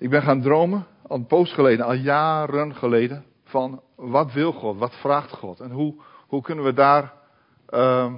[0.00, 4.78] Ik ben gaan dromen, al een poos geleden, al jaren geleden, van wat wil God,
[4.78, 5.94] wat vraagt God en hoe,
[6.26, 7.12] hoe kunnen we daar,
[7.70, 8.12] uh,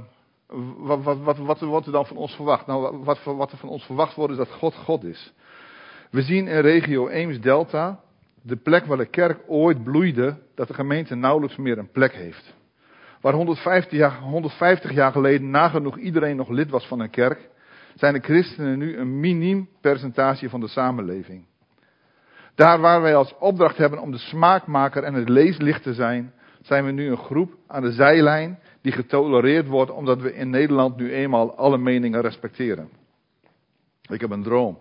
[0.76, 2.66] wat, wat, wat, wat, wordt er dan van ons verwacht?
[2.66, 5.32] Nou, wat, wat er van ons verwacht wordt is dat God God is.
[6.10, 8.00] We zien in regio Eems-Delta,
[8.42, 12.54] de plek waar de kerk ooit bloeide, dat de gemeente nauwelijks meer een plek heeft.
[13.20, 17.50] Waar 150 jaar, 150 jaar geleden nagenoeg iedereen nog lid was van een kerk,
[17.94, 21.50] zijn de christenen nu een miniem percentage van de samenleving.
[22.55, 26.84] Daar waar wij als opdracht hebben om de smaakmaker en het leeslicht te zijn, zijn
[26.84, 31.12] we nu een groep aan de zijlijn die getolereerd wordt omdat we in Nederland nu
[31.12, 32.88] eenmaal alle meningen respecteren.
[34.09, 34.79] Ik heb een droom.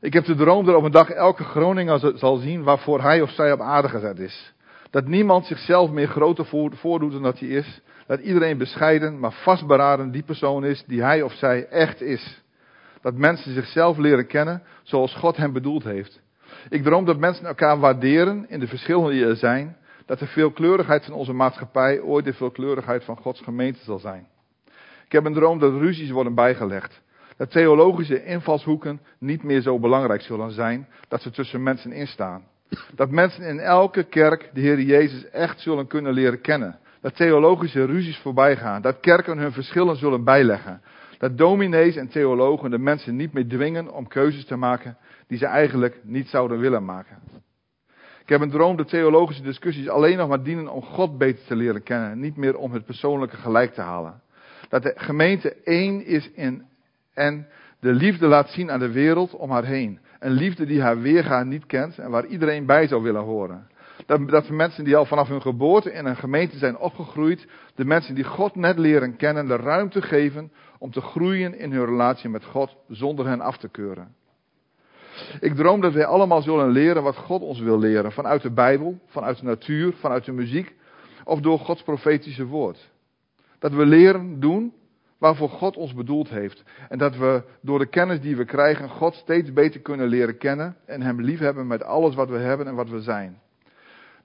[0.00, 3.30] Ik heb de droom dat op een dag elke Groninger zal zien waarvoor hij of
[3.30, 4.54] zij op aarde gezet is.
[4.90, 7.80] Dat niemand zichzelf meer groter voordoet dan dat hij is.
[8.06, 12.42] Dat iedereen bescheiden, maar vastberaden die persoon is die hij of zij echt is.
[13.00, 16.20] Dat mensen zichzelf leren kennen zoals God hem bedoeld heeft.
[16.68, 19.76] Ik droom dat mensen elkaar waarderen in de verschillen die er zijn.
[20.06, 24.26] Dat de veelkleurigheid van onze maatschappij ooit de veelkleurigheid van Gods gemeente zal zijn.
[25.04, 27.00] Ik heb een droom dat ruzies worden bijgelegd.
[27.36, 30.88] Dat theologische invalshoeken niet meer zo belangrijk zullen zijn.
[31.08, 32.44] Dat ze tussen mensen instaan.
[32.94, 36.78] Dat mensen in elke kerk de Heer Jezus echt zullen kunnen leren kennen.
[37.00, 38.82] Dat theologische ruzies voorbij gaan.
[38.82, 40.80] Dat kerken hun verschillen zullen bijleggen.
[41.18, 45.46] Dat dominees en theologen de mensen niet meer dwingen om keuzes te maken die ze
[45.46, 47.18] eigenlijk niet zouden willen maken.
[48.22, 51.56] Ik heb een droom dat theologische discussies alleen nog maar dienen om God beter te
[51.56, 54.20] leren kennen, niet meer om het persoonlijke gelijk te halen.
[54.68, 56.64] Dat de gemeente één is in
[57.14, 57.46] en
[57.80, 60.00] de liefde laat zien aan de wereld om haar heen.
[60.18, 63.66] Een liefde die haar weerga niet kent en waar iedereen bij zou willen horen.
[64.06, 68.14] Dat, dat mensen die al vanaf hun geboorte in een gemeente zijn opgegroeid, de mensen
[68.14, 72.44] die God net leren kennen, de ruimte geven om te groeien in hun relatie met
[72.44, 74.14] God zonder hen af te keuren.
[75.40, 78.12] Ik droom dat wij allemaal zullen leren wat God ons wil leren.
[78.12, 80.74] Vanuit de Bijbel, vanuit de natuur, vanuit de muziek
[81.24, 82.90] of door Gods profetische woord.
[83.58, 84.72] Dat we leren doen
[85.18, 86.62] waarvoor God ons bedoeld heeft.
[86.88, 90.76] En dat we door de kennis die we krijgen God steeds beter kunnen leren kennen
[90.84, 93.40] en Hem liefhebben met alles wat we hebben en wat we zijn.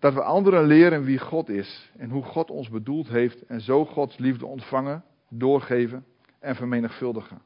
[0.01, 3.85] Dat we anderen leren wie God is en hoe God ons bedoeld heeft en zo
[3.85, 6.05] Gods liefde ontvangen, doorgeven
[6.39, 7.41] en vermenigvuldigen.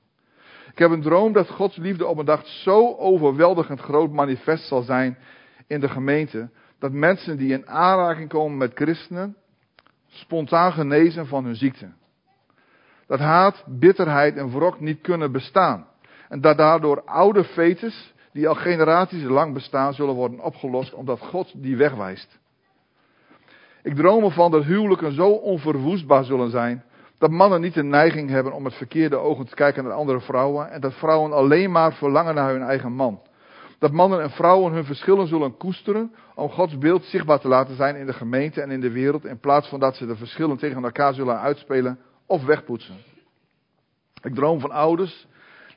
[0.72, 4.82] Ik heb een droom dat Gods liefde op een dag zo overweldigend groot manifest zal
[4.82, 5.18] zijn
[5.68, 6.50] in de gemeente,
[6.80, 9.36] dat mensen die in aanraking komen met christenen
[10.08, 11.92] spontaan genezen van hun ziekte.
[13.08, 15.88] Dat haat, bitterheid en wrok niet kunnen bestaan.
[16.30, 21.54] En dat daardoor oude fetes, die al generaties lang bestaan, zullen worden opgelost omdat God
[21.56, 22.44] die wegwijst.
[23.86, 26.84] Ik droom ervan dat huwelijken zo onverwoestbaar zullen zijn
[27.18, 30.72] dat mannen niet de neiging hebben om met verkeerde ogen te kijken naar andere vrouwen.
[30.72, 33.22] En dat vrouwen alleen maar verlangen naar hun eigen man.
[33.80, 37.96] Dat mannen en vrouwen hun verschillen zullen koesteren om Gods beeld zichtbaar te laten zijn
[37.96, 39.26] in de gemeente en in de wereld.
[39.26, 42.96] In plaats van dat ze de verschillen tegen elkaar zullen uitspelen of wegpoetsen.
[44.22, 45.28] Ik droom van ouders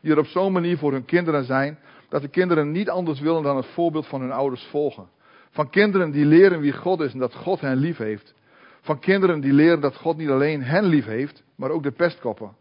[0.01, 3.43] die er op zo'n manier voor hun kinderen zijn dat de kinderen niet anders willen
[3.43, 5.09] dan het voorbeeld van hun ouders volgen.
[5.51, 8.35] Van kinderen die leren wie God is en dat God hen lief heeft.
[8.81, 12.57] Van kinderen die leren dat God niet alleen hen lief heeft, maar ook de pestkoppen.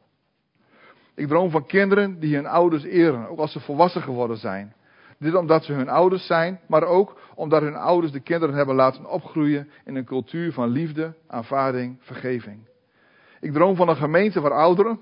[1.16, 4.75] Ik droom van kinderen die hun ouders eren, ook als ze volwassen geworden zijn.
[5.20, 9.09] Dit omdat ze hun ouders zijn, maar ook omdat hun ouders de kinderen hebben laten
[9.09, 12.68] opgroeien in een cultuur van liefde, aanvaarding, vergeving.
[13.40, 15.00] Ik droom van een gemeente waar ouderen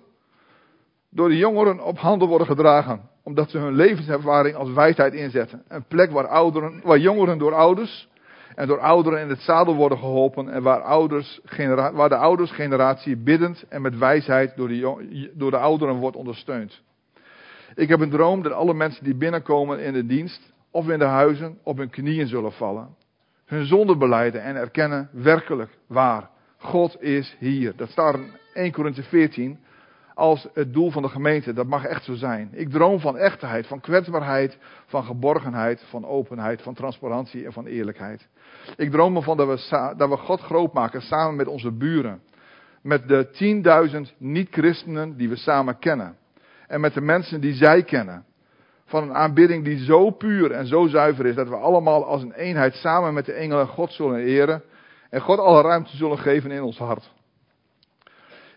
[1.10, 5.64] door de jongeren op handen worden gedragen, omdat ze hun levenservaring als wijsheid inzetten.
[5.68, 8.08] Een plek waar, ouderen, waar jongeren door ouders
[8.56, 11.40] en door ouderen in het zadel worden geholpen en waar, ouders,
[11.94, 16.82] waar de oudersgeneratie biddend en met wijsheid door de, door de ouderen wordt ondersteund.
[17.76, 21.06] Ik heb een droom dat alle mensen die binnenkomen in de dienst of in de
[21.06, 22.96] huizen op hun knieën zullen vallen.
[23.46, 26.30] Hun zonde beleiden en erkennen werkelijk waar.
[26.58, 27.74] God is hier.
[27.76, 29.60] Dat staat in 1 Korinthe 14
[30.16, 31.54] als het doel van de gemeente.
[31.54, 32.50] Dat mag echt zo zijn.
[32.52, 38.28] Ik droom van echtheid, van kwetsbaarheid, van geborgenheid, van openheid, van transparantie en van eerlijkheid.
[38.76, 42.22] Ik droom ervan dat we, dat we God groot maken samen met onze buren.
[42.82, 43.28] Met de
[44.10, 46.18] 10.000 niet-christenen die we samen kennen.
[46.68, 48.26] En met de mensen die zij kennen.
[48.86, 52.34] Van een aanbidding die zo puur en zo zuiver is dat we allemaal als een
[52.34, 54.64] eenheid samen met de engelen God zullen eren.
[55.10, 57.14] En God alle ruimte zullen geven in ons hart.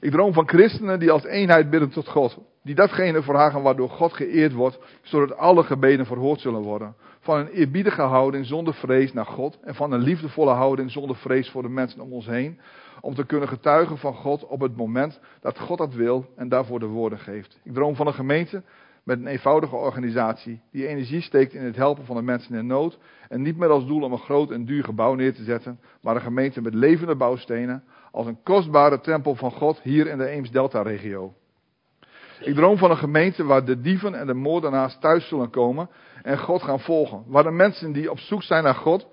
[0.00, 2.38] Ik droom van christenen die als eenheid bidden tot God.
[2.62, 6.94] Die datgene vragen waardoor God geëerd wordt, zodat alle gebeden verhoord zullen worden.
[7.20, 11.50] Van een eerbiedige houding zonder vrees naar God en van een liefdevolle houding zonder vrees
[11.50, 12.60] voor de mensen om ons heen.
[13.00, 16.78] Om te kunnen getuigen van God op het moment dat God dat wil en daarvoor
[16.78, 17.60] de woorden geeft.
[17.64, 18.62] Ik droom van een gemeente
[19.04, 22.98] met een eenvoudige organisatie die energie steekt in het helpen van de mensen in nood
[23.28, 26.14] en niet meer als doel om een groot en duur gebouw neer te zetten, maar
[26.14, 27.82] een gemeente met levende bouwstenen
[28.12, 31.32] als een kostbare tempel van God hier in de Eems-Delta-regio.
[32.40, 35.90] Ik droom van een gemeente waar de dieven en de moordenaars thuis zullen komen
[36.22, 37.22] en God gaan volgen.
[37.26, 39.08] Waar de mensen die op zoek zijn naar God,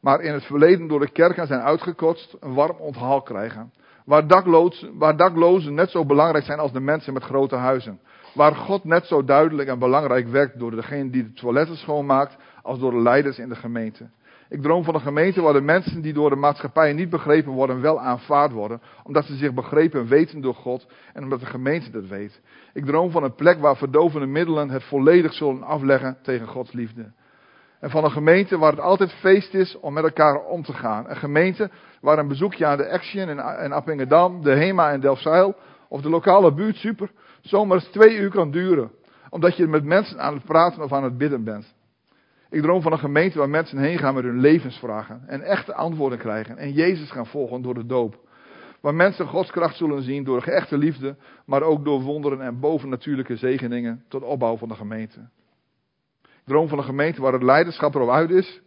[0.00, 3.72] maar in het verleden door de kerken zijn uitgekotst, een warm onthaal krijgen.
[4.04, 8.00] Waar daklozen, waar daklozen net zo belangrijk zijn als de mensen met grote huizen.
[8.34, 12.78] Waar God net zo duidelijk en belangrijk werkt door degene die de toiletten schoonmaakt, als
[12.78, 14.10] door de leiders in de gemeente.
[14.52, 17.80] Ik droom van een gemeente waar de mensen die door de maatschappij niet begrepen worden,
[17.80, 18.82] wel aanvaard worden.
[19.04, 22.40] Omdat ze zich begrepen weten door God en omdat de gemeente dat weet.
[22.72, 27.12] Ik droom van een plek waar verdovende middelen het volledig zullen afleggen tegen Gods liefde.
[27.80, 31.10] En van een gemeente waar het altijd feest is om met elkaar om te gaan.
[31.10, 31.70] Een gemeente
[32.00, 35.54] waar een bezoekje aan de Action in Appingedam, de Hema in Delfzijl
[35.88, 37.10] of de lokale buurt super
[37.40, 38.90] zomaar twee uur kan duren.
[39.30, 41.74] Omdat je met mensen aan het praten of aan het bidden bent.
[42.52, 45.22] Ik droom van een gemeente waar mensen heen gaan met hun levensvragen.
[45.26, 46.56] En echte antwoorden krijgen.
[46.56, 48.18] En Jezus gaan volgen door de doop.
[48.80, 51.16] Waar mensen Gods kracht zullen zien door echte liefde.
[51.46, 55.18] Maar ook door wonderen en bovennatuurlijke zegeningen tot opbouw van de gemeente.
[56.22, 58.60] Ik droom van een gemeente waar het leiderschap erop uit is.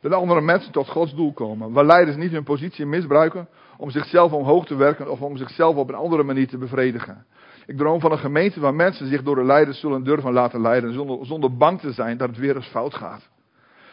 [0.00, 1.72] Dat andere mensen tot Gods doel komen.
[1.72, 5.88] Waar leiders niet hun positie misbruiken om zichzelf omhoog te werken of om zichzelf op
[5.88, 7.26] een andere manier te bevredigen.
[7.66, 10.92] Ik droom van een gemeente waar mensen zich door de leiders zullen durven laten leiden
[10.92, 13.28] zonder, zonder bang te zijn dat het weer eens fout gaat.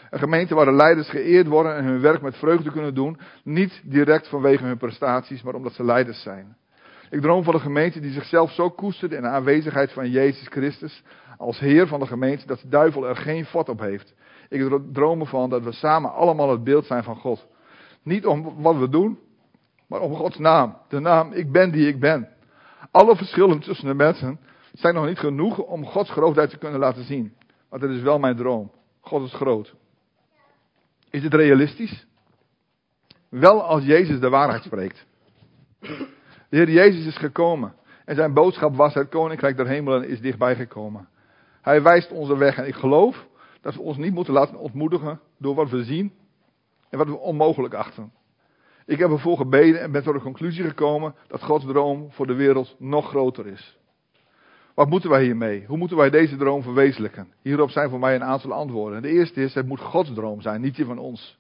[0.09, 3.19] Een gemeente waar de leiders geëerd worden en hun werk met vreugde kunnen doen.
[3.44, 6.56] Niet direct vanwege hun prestaties, maar omdat ze leiders zijn.
[7.09, 11.03] Ik droom van een gemeente die zichzelf zo koestert in de aanwezigheid van Jezus Christus
[11.38, 14.13] als Heer van de gemeente dat de duivel er geen vat op heeft.
[14.50, 17.47] Ik droom ervan dat we samen allemaal het beeld zijn van God.
[18.03, 19.19] Niet om wat we doen,
[19.88, 20.77] maar om Gods naam.
[20.88, 22.27] De naam ik ben die ik ben.
[22.92, 24.39] Alle verschillen tussen de mensen
[24.74, 27.33] zijn nog niet genoeg om Gods grootheid te kunnen laten zien.
[27.69, 28.72] Maar dat is wel mijn droom.
[29.01, 29.74] God is groot.
[31.10, 32.06] Is het realistisch?
[33.30, 35.06] Wel als Jezus de waarheid spreekt.
[35.80, 37.74] De Heer Jezus is gekomen.
[38.06, 41.07] En zijn boodschap was: het koninkrijk der hemelen is dichtbij gekomen.
[41.62, 42.57] Hij wijst onze weg.
[42.57, 43.25] En ik geloof
[43.62, 46.13] dat we ons niet moeten laten ontmoedigen door wat we zien
[46.89, 48.12] en wat we onmogelijk achten.
[48.92, 52.34] Ik heb ervoor gebeden en ben tot de conclusie gekomen dat Gods droom voor de
[52.34, 53.78] wereld nog groter is.
[54.74, 55.64] Wat moeten wij hiermee?
[55.68, 57.28] Hoe moeten wij deze droom verwezenlijken?
[57.42, 59.02] Hierop zijn voor mij een aantal antwoorden.
[59.02, 61.40] De eerste is, het moet Gods droom zijn, niet die van ons.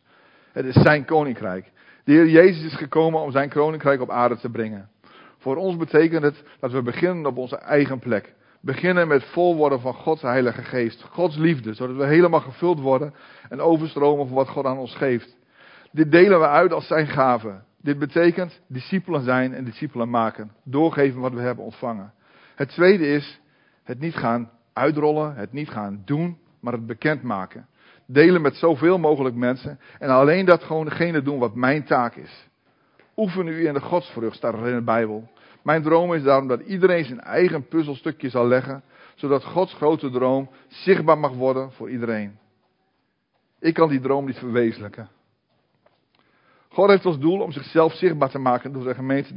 [0.51, 1.71] Het is zijn koninkrijk.
[2.03, 4.89] De Heer Jezus is gekomen om zijn koninkrijk op aarde te brengen.
[5.37, 8.33] Voor ons betekent het dat we beginnen op onze eigen plek.
[8.61, 11.03] Beginnen met vol worden van Gods Heilige Geest.
[11.03, 13.13] Gods liefde, zodat we helemaal gevuld worden
[13.49, 15.39] en overstromen van wat God aan ons geeft.
[15.91, 17.61] Dit delen we uit als zijn gave.
[17.81, 20.51] Dit betekent discipelen zijn en discipelen maken.
[20.63, 22.13] Doorgeven wat we hebben ontvangen.
[22.55, 23.41] Het tweede is
[23.83, 27.67] het niet gaan uitrollen, het niet gaan doen, maar het bekendmaken.
[28.05, 32.49] Delen met zoveel mogelijk mensen en alleen dat gewoon degene doen wat mijn taak is.
[33.15, 35.29] Oefen u in de godsvrucht, staat er in de Bijbel.
[35.63, 38.83] Mijn droom is daarom dat iedereen zijn eigen puzzelstukje zal leggen,
[39.15, 42.39] zodat Gods grote droom zichtbaar mag worden voor iedereen.
[43.59, 45.09] Ik kan die droom niet verwezenlijken.
[46.71, 49.33] God heeft als doel om zichzelf zichtbaar te maken door zijn gemeente,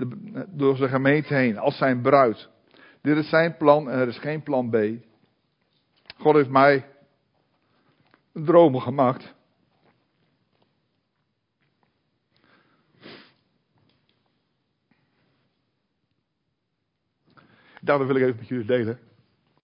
[0.48, 2.48] door zijn gemeente heen, als zijn bruid.
[3.02, 4.76] Dit is zijn plan en er is geen plan B.
[6.18, 6.88] God heeft mij
[8.32, 9.34] dromen gemaakt.
[17.80, 18.98] Daarom wil ik even met jullie delen.